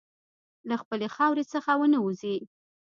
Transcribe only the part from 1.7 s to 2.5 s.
ونه وځې.